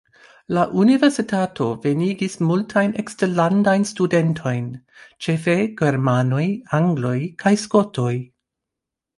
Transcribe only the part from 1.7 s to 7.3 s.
venigis multajn eksterlandajn studentojn, ĉefe germanoj, angloj